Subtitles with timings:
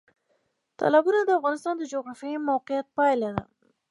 [0.79, 3.43] تالابونه د افغانستان د جغرافیایي موقیعت پایله ده.